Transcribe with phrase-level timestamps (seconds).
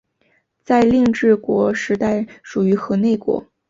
[0.63, 3.45] 在令制国时代属于河内国。